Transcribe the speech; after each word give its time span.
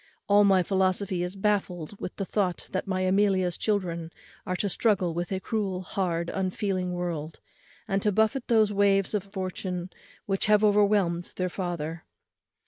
All 0.27 0.43
my 0.43 0.63
philosophy 0.63 1.21
is 1.21 1.35
baffled 1.35 1.99
with 2.01 2.15
the 2.15 2.25
thought 2.25 2.69
that 2.71 2.87
my 2.87 3.01
Amelia's 3.01 3.55
children 3.55 4.09
are 4.47 4.55
to 4.55 4.67
struggle 4.67 5.13
with 5.13 5.31
a 5.31 5.39
cruel, 5.39 5.83
hard, 5.83 6.31
unfeeling 6.31 6.93
world, 6.93 7.39
and 7.87 8.01
to 8.01 8.11
buffet 8.11 8.47
those 8.47 8.73
waves 8.73 9.13
of 9.13 9.25
fortune 9.31 9.91
which 10.25 10.47
have 10.47 10.63
overwhelmed 10.63 11.31
their 11.35 11.49
father. 11.49 12.03